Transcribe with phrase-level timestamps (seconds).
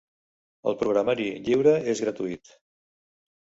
[0.71, 2.59] El programari lliure és gratuït.